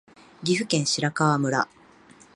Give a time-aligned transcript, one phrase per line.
[0.43, 1.69] 岐阜県白川村